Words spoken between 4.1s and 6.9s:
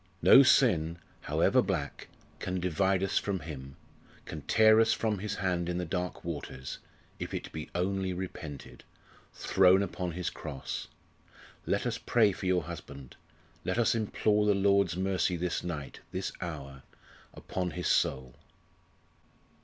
can tear us from His hand in the dark waters,